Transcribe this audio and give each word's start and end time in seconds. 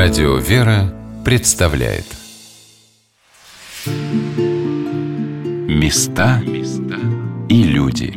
Радио 0.00 0.36
«Вера» 0.36 0.94
представляет. 1.24 2.04
Места 5.66 6.40
и 7.48 7.64
люди. 7.64 8.14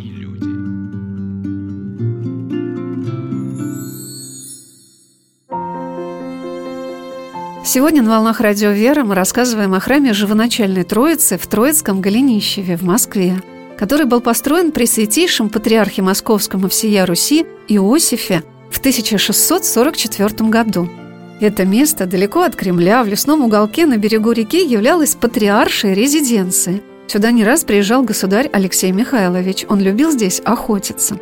Сегодня 7.65 8.03
на 8.03 8.11
«Волнах 8.11 8.41
Радио 8.41 8.69
«Вера» 8.69 9.03
мы 9.03 9.15
рассказываем 9.15 9.73
о 9.73 9.79
храме 9.79 10.13
Живоначальной 10.13 10.83
Троицы 10.83 11.39
в 11.39 11.47
Троицком 11.47 11.99
Голенищеве 11.99 12.77
в 12.77 12.83
Москве, 12.83 13.41
который 13.79 14.05
был 14.05 14.21
построен 14.21 14.71
при 14.71 14.85
святейшем 14.85 15.49
патриархе 15.49 16.03
Московском 16.03 16.63
и 16.67 16.69
всея 16.69 17.07
Руси 17.07 17.47
Иосифе 17.67 18.43
в 18.69 18.77
1644 18.77 20.47
году– 20.47 20.87
это 21.41 21.65
место 21.65 22.05
далеко 22.05 22.43
от 22.43 22.55
Кремля, 22.55 23.03
в 23.03 23.07
лесном 23.07 23.43
уголке 23.43 23.85
на 23.85 23.97
берегу 23.97 24.31
реки, 24.31 24.63
являлось 24.63 25.15
патриаршей 25.15 25.93
резиденцией. 25.93 26.81
Сюда 27.07 27.31
не 27.31 27.43
раз 27.43 27.63
приезжал 27.63 28.03
государь 28.03 28.49
Алексей 28.53 28.91
Михайлович. 28.91 29.65
Он 29.67 29.81
любил 29.81 30.11
здесь 30.11 30.41
охотиться. 30.45 31.17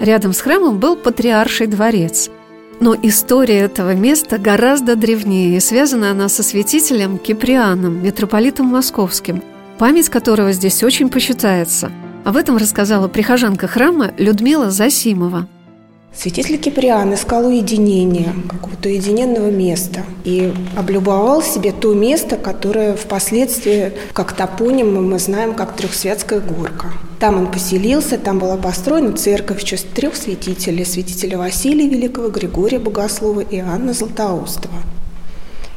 Рядом 0.00 0.32
с 0.32 0.40
храмом 0.40 0.78
был 0.78 0.96
патриарший 0.96 1.66
дворец. 1.66 2.30
Но 2.80 2.96
история 3.02 3.60
этого 3.60 3.94
места 3.94 4.38
гораздо 4.38 4.96
древнее, 4.96 5.56
и 5.56 5.60
связана 5.60 6.10
она 6.10 6.28
со 6.28 6.42
святителем 6.42 7.18
Киприаном, 7.18 8.02
митрополитом 8.02 8.66
московским, 8.66 9.42
память 9.78 10.08
которого 10.08 10.52
здесь 10.52 10.82
очень 10.82 11.08
почитается. 11.08 11.92
Об 12.24 12.36
этом 12.36 12.56
рассказала 12.56 13.06
прихожанка 13.08 13.66
храма 13.66 14.12
Людмила 14.18 14.70
Засимова. 14.70 15.46
Святитель 16.16 16.58
Киприан 16.58 17.12
искал 17.12 17.46
уединения, 17.46 18.32
какого-то 18.48 18.88
уединенного 18.88 19.50
места, 19.50 20.04
и 20.24 20.52
облюбовал 20.76 21.42
себе 21.42 21.72
то 21.72 21.92
место, 21.92 22.36
которое 22.36 22.94
впоследствии, 22.94 23.92
как 24.12 24.32
топоним, 24.32 25.10
мы 25.10 25.18
знаем, 25.18 25.54
как 25.54 25.74
Трехсвятская 25.76 26.40
горка. 26.40 26.92
Там 27.18 27.38
он 27.38 27.50
поселился, 27.50 28.16
там 28.16 28.38
была 28.38 28.56
построена 28.56 29.12
церковь 29.16 29.62
в 29.62 29.64
честь 29.64 29.92
трех 29.92 30.14
святителей, 30.14 30.84
святителя 30.84 31.36
Василия 31.36 31.88
Великого, 31.88 32.28
Григория 32.28 32.78
Богослова 32.78 33.40
и 33.40 33.58
Анны 33.58 33.92
Златоустова. 33.92 34.82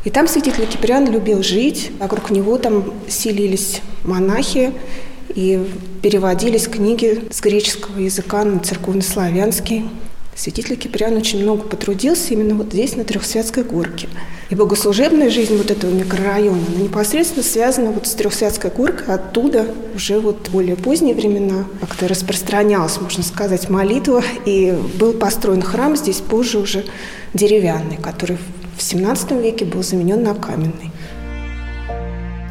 И 0.06 0.10
там 0.12 0.28
святитель 0.28 0.68
Киприан 0.68 1.12
любил 1.12 1.42
жить, 1.42 1.92
вокруг 2.00 2.30
него 2.30 2.58
там 2.58 2.94
селились 3.10 3.82
монахи, 4.04 4.72
и 5.36 5.68
переводились 6.02 6.68
книги 6.68 7.24
с 7.32 7.42
греческого 7.42 8.00
языка 8.00 8.44
на 8.44 8.60
церковнославянский. 8.60 9.86
Святитель 10.38 10.76
Киприан 10.76 11.18
очень 11.18 11.42
много 11.42 11.64
потрудился 11.64 12.34
именно 12.34 12.54
вот 12.54 12.68
здесь, 12.68 12.96
на 12.96 13.04
Трехсвятской 13.04 13.64
горке. 13.64 14.08
И 14.52 14.56
богослужебная 14.56 15.32
жизнь 15.32 15.58
вот 15.58 15.72
этого 15.72 15.92
микрорайона, 15.92 16.62
она 16.68 16.84
непосредственно 16.84 17.44
связана 17.44 17.90
вот 17.90 18.06
с 18.06 18.12
Трехсвятской 18.12 18.70
горкой, 18.70 19.16
оттуда 19.16 19.66
уже 19.96 20.20
вот 20.20 20.50
более 20.50 20.76
поздние 20.76 21.16
времена 21.16 21.66
как-то 21.82 22.08
распространялась, 22.08 23.02
можно 23.02 23.24
сказать, 23.24 23.68
молитва, 23.70 24.24
и 24.46 24.78
был 25.00 25.14
построен 25.14 25.64
храм 25.64 25.98
здесь 25.98 26.18
позже 26.18 26.60
уже 26.60 26.86
деревянный, 27.34 27.98
который 27.98 28.38
в 28.78 28.80
XVII 28.80 29.42
веке 29.42 29.66
был 29.66 29.82
заменен 29.82 30.22
на 30.22 30.36
каменный. 30.36 30.92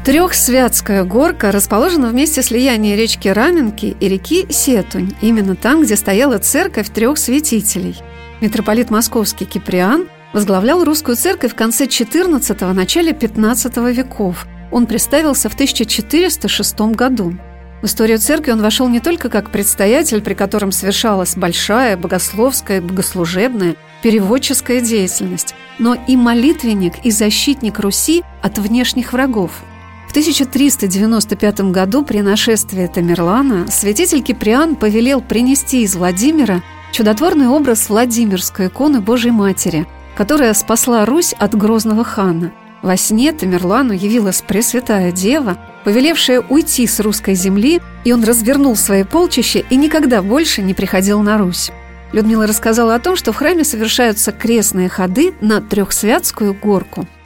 Трехсвятская 0.07 1.03
горка 1.03 1.51
расположена 1.51 2.07
в 2.07 2.13
месте 2.13 2.41
слияния 2.41 2.95
речки 2.95 3.27
Раменки 3.27 3.97
и 3.99 4.07
реки 4.07 4.47
Сетунь, 4.49 5.13
именно 5.19 5.53
там, 5.53 5.81
где 5.81 5.97
стояла 5.97 6.37
церковь 6.37 6.87
трех 6.87 7.17
святителей. 7.17 7.97
Митрополит 8.39 8.89
Московский 8.89 9.43
Киприан 9.43 10.07
возглавлял 10.31 10.85
русскую 10.85 11.17
церковь 11.17 11.51
в 11.51 11.55
конце 11.55 11.87
XIV– 11.87 12.71
начале 12.73 13.11
XV 13.11 13.91
веков. 13.91 14.47
Он 14.71 14.85
представился 14.85 15.49
в 15.49 15.55
1406 15.55 16.79
году. 16.95 17.33
В 17.81 17.87
историю 17.87 18.19
церкви 18.19 18.51
он 18.51 18.61
вошел 18.61 18.87
не 18.87 19.01
только 19.01 19.27
как 19.27 19.51
предстоятель, 19.51 20.21
при 20.21 20.35
котором 20.35 20.71
совершалась 20.71 21.35
большая 21.35 21.97
богословская, 21.97 22.79
богослужебная, 22.79 23.75
переводческая 24.01 24.79
деятельность, 24.79 25.53
но 25.79 25.97
и 26.07 26.15
молитвенник 26.15 26.93
и 27.03 27.11
защитник 27.11 27.77
Руси 27.79 28.23
от 28.41 28.57
внешних 28.57 29.11
врагов– 29.11 29.51
в 30.07 30.11
1395 30.11 31.59
году 31.71 32.03
при 32.03 32.21
нашествии 32.21 32.87
Тамерлана 32.87 33.67
святитель 33.69 34.21
Киприан 34.21 34.75
повелел 34.75 35.21
принести 35.21 35.83
из 35.83 35.95
Владимира 35.95 36.63
чудотворный 36.93 37.49
образ 37.49 37.89
Владимирской 37.89 38.67
иконы 38.67 39.01
Божьей 39.01 39.31
Матери, 39.31 39.85
которая 40.15 40.53
спасла 40.53 41.05
Русь 41.05 41.33
от 41.37 41.55
грозного 41.55 42.05
хана. 42.05 42.53
Во 42.81 42.95
сне 42.95 43.33
Тамерлану 43.33 43.91
явилась 43.91 44.41
Пресвятая 44.41 45.11
Дева, 45.11 45.57
повелевшая 45.83 46.41
уйти 46.41 46.87
с 46.87 46.99
русской 47.01 47.35
земли, 47.35 47.81
и 48.05 48.13
он 48.13 48.23
развернул 48.23 48.75
свои 48.77 49.03
полчища 49.03 49.59
и 49.59 49.75
никогда 49.75 50.21
больше 50.21 50.61
не 50.61 50.73
приходил 50.73 51.21
на 51.21 51.37
Русь. 51.37 51.69
Людмила 52.13 52.47
рассказала 52.47 52.95
о 52.95 52.99
том, 52.99 53.17
что 53.17 53.33
в 53.33 53.35
храме 53.35 53.65
совершаются 53.65 54.31
крестные 54.31 54.87
ходы 54.87 55.33
на 55.41 55.59
Трехсвятскую 55.59 56.53
горку– 56.53 57.05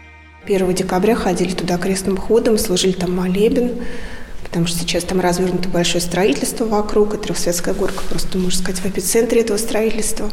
1 0.45 0.73
декабря 0.73 1.15
ходили 1.15 1.53
туда 1.53 1.77
крестным 1.77 2.17
ходом, 2.17 2.57
служили 2.57 2.93
там 2.93 3.15
молебен, 3.15 3.73
потому 4.43 4.65
что 4.65 4.79
сейчас 4.79 5.03
там 5.03 5.19
развернуто 5.21 5.69
большое 5.69 6.01
строительство 6.01 6.65
вокруг, 6.65 7.13
и 7.13 7.17
Трехсветская 7.17 7.75
горка 7.75 8.03
просто, 8.09 8.39
можно 8.39 8.59
сказать, 8.59 8.81
в 8.81 8.85
эпицентре 8.87 9.41
этого 9.41 9.57
строительства. 9.57 10.31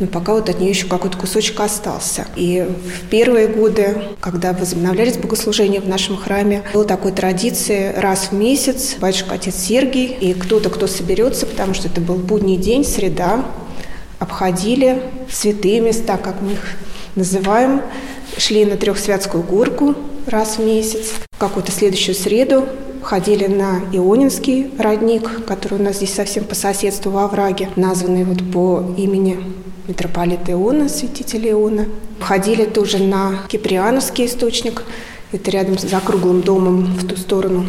Но 0.00 0.08
пока 0.08 0.34
вот 0.34 0.48
от 0.48 0.58
нее 0.58 0.70
еще 0.70 0.88
какой-то 0.88 1.16
кусочек 1.16 1.60
остался. 1.60 2.26
И 2.34 2.66
в 2.68 3.08
первые 3.10 3.46
годы, 3.46 4.02
когда 4.20 4.52
возобновлялись 4.52 5.18
богослужения 5.18 5.80
в 5.80 5.86
нашем 5.88 6.16
храме, 6.16 6.64
была 6.72 6.82
такой 6.82 7.12
традиция 7.12 8.00
раз 8.00 8.30
в 8.30 8.32
месяц 8.32 8.96
батюшка 8.98 9.36
отец 9.36 9.54
Сергий 9.54 10.06
и 10.06 10.34
кто-то, 10.34 10.68
кто 10.68 10.88
соберется, 10.88 11.46
потому 11.46 11.74
что 11.74 11.86
это 11.86 12.00
был 12.00 12.16
будний 12.16 12.56
день, 12.56 12.84
среда, 12.84 13.44
обходили 14.18 15.00
святые 15.30 15.80
места, 15.80 16.16
как 16.16 16.40
мы 16.40 16.54
их 16.54 16.76
называем, 17.14 17.82
шли 18.38 18.64
на 18.64 18.76
Трехсвятскую 18.76 19.42
горку 19.42 19.94
раз 20.26 20.58
в 20.58 20.64
месяц. 20.64 21.12
В 21.32 21.38
какую-то 21.38 21.72
следующую 21.72 22.14
среду 22.14 22.64
ходили 23.02 23.46
на 23.46 23.80
Ионинский 23.92 24.70
родник, 24.78 25.44
который 25.46 25.78
у 25.78 25.82
нас 25.82 25.96
здесь 25.96 26.12
совсем 26.12 26.44
по 26.44 26.54
соседству 26.54 27.10
во 27.10 27.28
враге, 27.28 27.68
названный 27.76 28.24
вот 28.24 28.38
по 28.52 28.84
имени 28.96 29.38
митрополита 29.86 30.52
Иона, 30.52 30.88
святителя 30.88 31.52
Иона. 31.52 31.86
Ходили 32.20 32.64
тоже 32.64 32.98
на 32.98 33.40
Киприановский 33.48 34.26
источник, 34.26 34.84
это 35.32 35.50
рядом 35.50 35.78
за 35.78 36.00
круглым 36.00 36.40
домом 36.40 36.84
в 36.84 37.06
ту 37.06 37.16
сторону. 37.16 37.66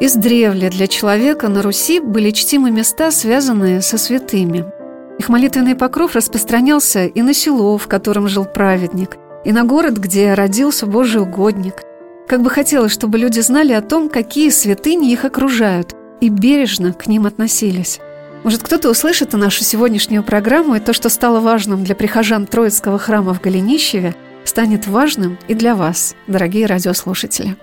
Издревле 0.00 0.70
для 0.70 0.86
человека 0.86 1.48
на 1.48 1.62
Руси 1.62 2.00
были 2.00 2.30
чтимы 2.30 2.70
места, 2.70 3.10
связанные 3.10 3.82
со 3.82 3.98
святыми– 3.98 4.64
их 5.20 5.28
молитвенный 5.28 5.74
покров 5.76 6.14
распространялся 6.14 7.04
и 7.04 7.20
на 7.20 7.34
село, 7.34 7.76
в 7.76 7.86
котором 7.88 8.26
жил 8.26 8.46
праведник, 8.46 9.18
и 9.44 9.52
на 9.52 9.64
город, 9.64 9.98
где 9.98 10.32
родился 10.32 10.86
Божий 10.86 11.20
угодник. 11.20 11.82
Как 12.26 12.40
бы 12.40 12.48
хотелось, 12.48 12.92
чтобы 12.92 13.18
люди 13.18 13.40
знали 13.40 13.74
о 13.74 13.82
том, 13.82 14.08
какие 14.08 14.48
святыни 14.48 15.12
их 15.12 15.26
окружают, 15.26 15.94
и 16.22 16.30
бережно 16.30 16.94
к 16.94 17.06
ним 17.06 17.26
относились. 17.26 18.00
Может, 18.44 18.62
кто-то 18.62 18.88
услышит 18.88 19.34
нашу 19.34 19.62
сегодняшнюю 19.62 20.22
программу, 20.22 20.76
и 20.76 20.80
то, 20.80 20.94
что 20.94 21.10
стало 21.10 21.40
важным 21.40 21.84
для 21.84 21.94
прихожан 21.94 22.46
Троицкого 22.46 22.98
храма 22.98 23.34
в 23.34 23.42
Голенищеве, 23.42 24.14
станет 24.44 24.86
важным 24.86 25.38
и 25.48 25.54
для 25.54 25.74
вас, 25.74 26.14
дорогие 26.28 26.64
радиослушатели. 26.64 27.56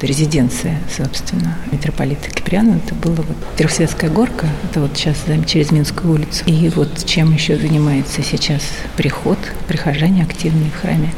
Резиденция, 0.00 0.78
собственно, 0.94 1.56
митрополита 1.72 2.30
Киприана. 2.30 2.80
Это 2.84 2.94
была 2.94 3.16
вот 3.16 3.36
Трехсветская 3.56 4.10
горка, 4.10 4.46
это 4.70 4.80
вот 4.80 4.96
сейчас 4.96 5.16
через 5.46 5.70
Минскую 5.72 6.14
улицу. 6.14 6.44
И 6.46 6.68
вот 6.68 7.04
чем 7.06 7.32
еще 7.32 7.56
занимается 7.56 8.22
сейчас 8.22 8.62
приход, 8.96 9.38
прихожане 9.68 10.22
активные 10.22 10.70
в 10.70 10.80
храме, 10.80 11.12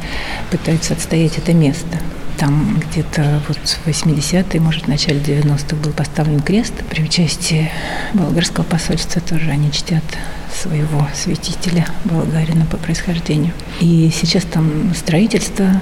пытаются 0.49 0.93
отстоять 0.93 1.37
это 1.37 1.53
место. 1.53 1.99
Там 2.37 2.79
где-то 2.89 3.41
вот 3.49 3.57
в 3.57 3.85
80-е, 3.85 4.61
может, 4.61 4.85
в 4.85 4.87
начале 4.87 5.19
90-х 5.19 5.75
был 5.75 5.91
поставлен 5.91 6.39
крест 6.39 6.73
при 6.89 7.03
участии 7.03 7.69
болгарского 8.13 8.63
посольства 8.63 9.21
тоже. 9.21 9.51
Они 9.51 9.73
чтят 9.73 10.03
своего 10.53 11.05
святителя 11.13 11.85
болгарина 12.05 12.65
по 12.65 12.77
происхождению. 12.77 13.51
И 13.81 14.09
сейчас 14.13 14.45
там 14.45 14.93
строительство 14.95 15.81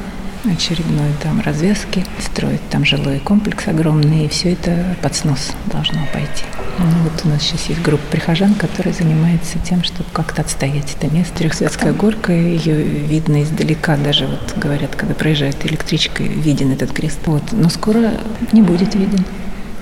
очередной 0.51 1.11
там 1.21 1.41
развязки, 1.41 2.05
строить 2.19 2.61
там 2.69 2.85
жилой 2.85 3.19
комплекс 3.19 3.67
огромный, 3.67 4.25
и 4.25 4.27
все 4.29 4.53
это 4.53 4.95
под 5.01 5.15
снос 5.15 5.51
должно 5.71 5.99
пойти. 6.13 6.43
Ну, 6.79 6.85
вот 7.03 7.25
у 7.25 7.29
нас 7.29 7.41
сейчас 7.41 7.69
есть 7.69 7.81
группа 7.81 8.03
прихожан, 8.11 8.53
которая 8.53 8.93
занимается 8.93 9.57
тем, 9.59 9.83
чтобы 9.83 10.09
как-то 10.13 10.41
отстоять 10.41 10.95
это 10.95 11.13
место. 11.13 11.33
Трехсветская 11.37 11.93
горка, 11.93 12.31
ее 12.31 12.83
видно 12.83 13.41
издалека, 13.43 13.97
даже 13.97 14.27
вот 14.27 14.53
говорят, 14.57 14.95
когда 14.95 15.15
проезжает 15.15 15.65
электричка, 15.65 16.23
виден 16.23 16.71
этот 16.71 16.91
крест. 16.91 17.19
Вот. 17.25 17.43
Но 17.51 17.69
скоро 17.69 18.11
не 18.51 18.61
будет 18.61 18.93
виден, 18.93 19.25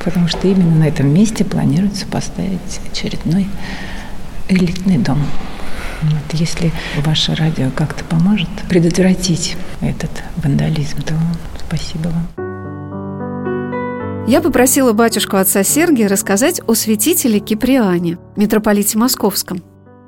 потому 0.04 0.28
что 0.28 0.48
именно 0.48 0.76
на 0.76 0.88
этом 0.88 1.14
месте 1.14 1.44
планируется 1.44 2.06
поставить 2.06 2.80
очередной 2.92 3.48
элитный 4.48 4.98
дом. 4.98 5.26
Вот, 6.12 6.40
если 6.40 6.72
ваше 7.04 7.36
радио 7.36 7.70
как-то 7.72 8.04
поможет 8.04 8.50
предотвратить 8.70 9.58
этот 9.82 10.12
вандализм, 10.38 11.02
то 11.02 11.14
спасибо 11.66 12.10
вам. 12.10 12.28
Я 14.28 14.42
попросила 14.42 14.94
батюшку 14.94 15.38
отца 15.38 15.64
Сергия 15.64 16.08
рассказать 16.08 16.60
о 16.66 16.74
святителе 16.74 17.40
Киприане, 17.40 18.18
митрополите 18.36 18.98
Московском. 18.98 19.64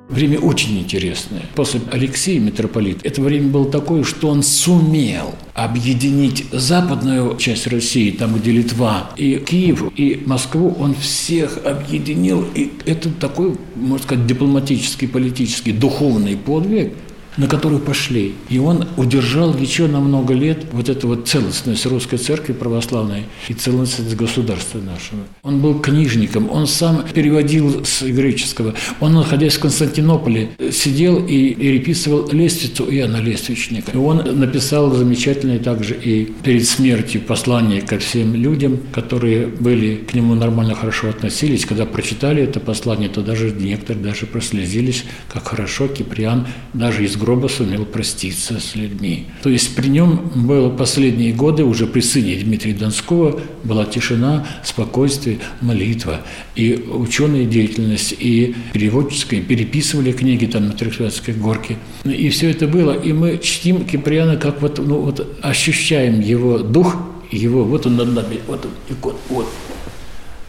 Время 0.10 0.40
очень 0.40 0.80
интересное. 0.80 1.44
После 1.56 1.82
Алексея 1.92 2.40
митрополит 2.40 3.06
это 3.06 3.22
время 3.22 3.50
было 3.50 3.70
такое, 3.70 4.04
что 4.04 4.30
он 4.30 4.42
сумел 4.42 5.36
объединить 5.54 6.46
западную 6.52 7.36
часть 7.38 7.68
России, 7.68 8.12
там, 8.12 8.36
где 8.36 8.52
Литва, 8.52 9.12
и 9.18 9.36
Киев, 9.36 9.84
и 9.98 10.24
Москву, 10.26 10.76
он 10.80 10.96
всех 10.96 11.60
объединил. 11.66 12.46
И 12.56 12.72
это 12.86 13.10
такой, 13.10 13.58
можно 13.76 14.04
сказать, 14.04 14.26
дипломатический, 14.26 15.08
политический, 15.08 15.74
духовный 15.74 16.38
подвиг– 16.38 16.94
на 17.38 17.48
которую 17.48 17.80
пошли. 17.80 18.34
И 18.50 18.60
он 18.60 18.88
удержал 18.98 19.56
еще 19.56 19.88
на 19.88 20.00
много 20.00 20.34
лет 20.34 20.66
вот 20.72 20.90
эту 20.90 21.08
вот 21.08 21.28
целостность 21.28 21.86
русской 21.86 22.18
церкви 22.18 22.54
православной 22.54 23.26
и 23.48 23.54
целостность 23.54 24.16
государства 24.16 24.80
нашего. 24.80 25.22
Он 25.44 25.62
был 25.62 25.80
книжником, 25.80 26.50
он 26.50 26.68
сам 26.68 27.04
переводил 27.14 27.86
с 27.86 28.02
греческого. 28.02 28.74
Он, 29.00 29.14
находясь 29.14 29.56
в 29.56 29.60
Константинополе, 29.60 30.50
сидел 30.72 31.24
и 31.26 31.54
переписывал 31.54 32.30
лестницу 32.32 32.86
Иоанна 32.90 33.18
Лествичника. 33.18 33.92
И 33.92 33.98
он 33.98 34.40
написал 34.40 34.92
замечательное 34.92 35.60
также 35.60 35.94
и 35.96 36.26
перед 36.26 36.68
смертью 36.68 37.22
послание 37.22 37.82
ко 37.82 38.00
всем 38.00 38.34
людям, 38.34 38.80
которые 38.92 39.48
были 39.48 39.96
к 39.98 40.14
нему 40.14 40.36
нормально 40.36 40.76
хорошо 40.76 41.10
относились. 41.10 41.66
Когда 41.66 41.86
прочитали 41.86 42.44
это 42.44 42.60
послание, 42.60 43.10
то 43.10 43.22
даже 43.22 43.52
некоторые 43.52 44.04
даже 44.04 44.26
прослезились, 44.26 45.06
как 45.32 45.48
хорошо 45.48 45.88
Киприан 45.88 46.48
даже 46.74 47.06
из 47.06 47.16
гроба 47.28 47.50
сумел 47.50 47.84
проститься 47.84 48.58
с 48.62 48.74
людьми. 48.76 49.26
То 49.44 49.50
есть 49.50 49.76
при 49.76 49.90
нем 49.90 50.32
было 50.34 50.70
последние 50.70 51.34
годы, 51.34 51.66
уже 51.66 51.86
при 51.86 52.00
сыне 52.00 52.38
Дмитрия 52.38 52.74
Донского, 52.74 53.42
была 53.66 53.84
тишина, 53.84 54.48
спокойствие, 54.64 55.40
молитва. 55.60 56.22
И 56.56 56.86
ученая 56.90 57.44
деятельность, 57.44 58.16
и 58.18 58.56
переводческая, 58.72 59.42
переписывали 59.42 60.14
книги 60.14 60.46
там 60.46 60.68
на 60.68 60.72
Трехсвятской 60.72 61.34
горке. 61.34 61.76
И 62.06 62.30
все 62.30 62.50
это 62.50 62.66
было. 62.66 62.94
И 62.94 63.12
мы 63.12 63.40
чтим 63.40 63.84
Киприана, 63.84 64.38
как 64.38 64.62
вот, 64.62 64.80
ну, 64.80 65.02
вот 65.02 65.38
ощущаем 65.42 66.22
его 66.22 66.60
дух, 66.60 66.96
его, 67.30 67.66
вот 67.66 67.86
он 67.86 67.98
над 67.98 68.14
нами, 68.14 68.40
вот 68.48 68.66
он, 68.66 68.72
икон, 68.96 69.16
вот. 69.28 69.48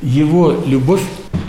Его 0.01 0.63
любовь, 0.67 1.03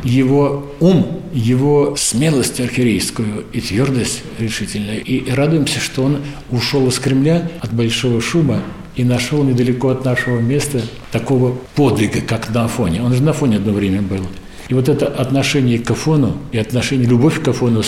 его 0.03 0.65
ум, 0.79 1.21
его 1.33 1.95
смелость 1.95 2.59
архиерейскую 2.59 3.45
и 3.53 3.61
твердость 3.61 4.23
решительную. 4.39 5.03
И 5.03 5.29
радуемся, 5.29 5.79
что 5.79 6.03
он 6.03 6.21
ушел 6.49 6.87
из 6.87 6.97
Кремля 6.99 7.49
от 7.61 7.73
большого 7.73 8.21
шума 8.21 8.61
и 8.95 9.03
нашел 9.03 9.43
недалеко 9.43 9.89
от 9.89 10.03
нашего 10.03 10.39
места 10.39 10.81
такого 11.11 11.55
подвига, 11.75 12.21
как 12.21 12.49
на 12.49 12.65
Афоне. 12.65 13.03
Он 13.03 13.13
же 13.13 13.21
на 13.21 13.31
Афоне 13.31 13.57
одно 13.57 13.71
время 13.71 14.01
был. 14.01 14.25
И 14.67 14.73
вот 14.73 14.89
это 14.89 15.07
отношение 15.07 15.79
к 15.79 15.89
Афону 15.91 16.37
и 16.51 16.57
отношение, 16.57 17.07
любовь 17.07 17.41
к 17.41 17.47
Афону, 17.47 17.81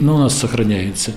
ну, 0.00 0.14
у 0.14 0.18
нас 0.18 0.36
сохраняется. 0.36 1.12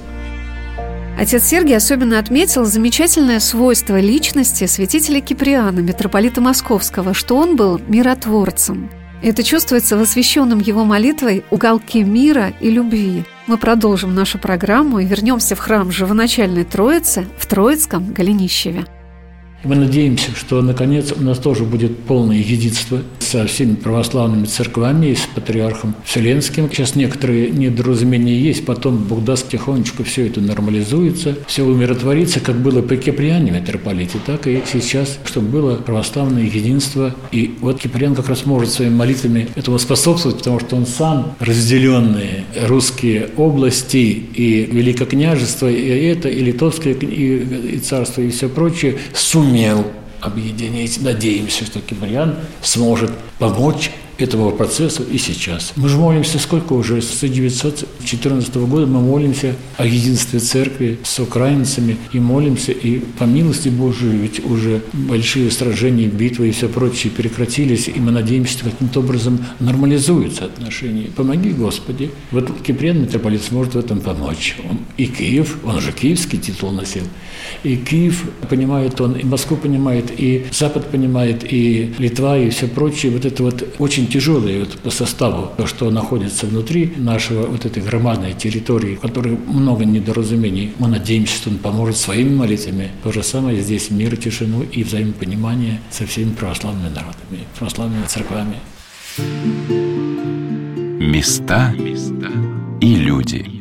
Отец 1.21 1.43
Сергий 1.43 1.77
особенно 1.77 2.17
отметил 2.17 2.65
замечательное 2.65 3.39
свойство 3.39 3.99
личности 3.99 4.65
святителя 4.65 5.21
Киприана, 5.21 5.79
митрополита 5.79 6.41
Московского, 6.41 7.13
что 7.13 7.37
он 7.37 7.55
был 7.55 7.79
миротворцем– 7.87 8.89
это 9.23 9.43
чувствуется 9.43 9.97
в 9.97 10.01
освященном 10.01 10.59
его 10.59 10.83
молитвой 10.83 11.45
уголке 11.51 12.03
мира 12.03 12.53
и 12.59 12.71
любви. 12.71 13.23
Мы 13.45 13.57
продолжим 13.57 14.15
нашу 14.15 14.39
программу 14.39 14.97
и 14.97 15.05
вернемся 15.05 15.55
в 15.55 15.59
храм 15.59 15.91
Живоначальной 15.91 16.63
Троицы 16.63 17.27
в 17.37 17.45
Троицком 17.45 18.13
Голенищеве. 18.13 18.85
Мы 19.63 19.75
надеемся, 19.75 20.31
что 20.35 20.59
наконец 20.63 21.13
у 21.15 21.21
нас 21.21 21.37
тоже 21.37 21.65
будет 21.65 21.95
полное 21.99 22.37
единство 22.37 23.01
со 23.19 23.45
всеми 23.45 23.75
православными 23.75 24.45
церквами 24.45 25.07
и 25.07 25.15
с 25.15 25.27
патриархом 25.35 25.93
Вселенским. 26.03 26.67
Сейчас 26.71 26.95
некоторые 26.95 27.51
недоразумения 27.51 28.39
есть, 28.39 28.65
потом 28.65 28.97
Бог 28.97 29.23
даст 29.23 29.49
тихонечко 29.49 30.03
все 30.03 30.25
это 30.25 30.41
нормализуется, 30.41 31.37
все 31.45 31.63
умиротворится, 31.63 32.39
как 32.39 32.59
было 32.59 32.81
при 32.81 32.97
Киприане 32.97 33.51
митрополите, 33.51 34.17
так 34.25 34.47
и 34.47 34.63
сейчас, 34.71 35.19
чтобы 35.25 35.49
было 35.49 35.75
православное 35.75 36.43
единство. 36.43 37.13
И 37.31 37.55
вот 37.61 37.79
Киприан 37.79 38.15
как 38.15 38.29
раз 38.29 38.47
может 38.47 38.71
своими 38.71 38.95
молитвами 38.95 39.47
этому 39.55 39.77
способствовать, 39.77 40.39
потому 40.39 40.59
что 40.59 40.75
он 40.75 40.87
сам 40.87 41.35
разделенные 41.39 42.45
русские 42.65 43.29
области 43.37 44.25
и 44.33 44.67
Великокняжество, 44.71 45.69
и 45.69 45.87
это, 45.87 46.29
и 46.29 46.39
Литовское, 46.39 46.95
и, 46.95 47.75
и 47.75 47.77
царство, 47.77 48.21
и 48.21 48.29
все 48.31 48.49
прочее 48.49 48.97
суммирует 49.13 49.50
сумел 49.51 49.85
объединить. 50.21 51.01
Надеемся, 51.01 51.65
что 51.65 51.79
Киприан 51.81 52.35
сможет 52.61 53.11
помочь 53.37 53.91
этого 54.17 54.51
процесса 54.51 55.03
и 55.03 55.17
сейчас. 55.17 55.73
Мы 55.75 55.89
же 55.89 55.97
молимся 55.97 56.39
сколько 56.39 56.73
уже? 56.73 57.01
С 57.01 57.17
1914 57.17 58.55
года 58.55 58.85
мы 58.85 59.01
молимся 59.01 59.55
о 59.77 59.85
единстве 59.85 60.39
церкви 60.39 60.99
с 61.03 61.19
украинцами 61.19 61.97
и 62.13 62.19
молимся, 62.19 62.71
и 62.71 62.99
по 62.99 63.23
милости 63.23 63.69
Божией, 63.69 64.17
ведь 64.17 64.45
уже 64.45 64.81
большие 64.93 65.49
сражения, 65.51 66.07
битвы 66.07 66.49
и 66.49 66.51
все 66.51 66.69
прочее 66.69 67.11
прекратились, 67.11 67.87
и 67.87 67.99
мы 67.99 68.11
надеемся, 68.11 68.53
что 68.53 68.69
каким-то 68.69 68.99
образом 68.99 69.43
нормализуются 69.59 70.45
отношения. 70.45 71.09
Помоги, 71.15 71.49
Господи. 71.49 72.11
Вот 72.31 72.61
Киприан 72.61 73.01
митрополит 73.01 73.43
сможет 73.43 73.73
в 73.73 73.79
этом 73.79 74.01
помочь. 74.01 74.55
Он, 74.69 74.79
и 74.97 75.07
Киев, 75.07 75.57
он 75.63 75.81
же 75.81 75.91
киевский 75.91 76.37
титул 76.37 76.71
носил, 76.71 77.03
и 77.63 77.75
Киев 77.77 78.29
понимает 78.49 78.99
он, 79.01 79.13
и 79.13 79.23
Москву 79.23 79.57
понимает, 79.57 80.11
и 80.17 80.45
Запад 80.51 80.89
понимает, 80.89 81.43
и 81.51 81.93
Литва, 81.97 82.37
и 82.37 82.49
все 82.49 82.67
прочее. 82.67 83.11
Вот 83.11 83.25
это 83.25 83.43
вот 83.43 83.63
очень 83.79 84.07
тяжелое 84.07 84.59
вот 84.59 84.79
по 84.79 84.89
составу, 84.89 85.51
то, 85.57 85.67
что 85.67 85.89
находится 85.89 86.45
внутри 86.45 86.93
нашего 86.97 87.45
вот 87.47 87.65
этой 87.65 87.83
громадной 87.83 88.33
территории, 88.33 88.95
в 88.95 88.99
которой 88.99 89.37
много 89.47 89.85
недоразумений. 89.85 90.73
Мы 90.79 90.87
надеемся, 90.87 91.35
что 91.35 91.49
он 91.49 91.57
поможет 91.57 91.97
своими 91.97 92.33
молитвами. 92.35 92.91
То 93.03 93.11
же 93.11 93.23
самое 93.23 93.61
здесь 93.61 93.91
мир, 93.91 94.17
тишину 94.17 94.63
и 94.63 94.83
взаимопонимание 94.83 95.79
со 95.89 96.05
всеми 96.05 96.31
православными 96.31 96.89
народами, 96.89 97.45
православными 97.57 98.05
церквами. 98.05 98.55
Места 100.99 101.73
и 102.81 102.95
люди. 102.95 103.60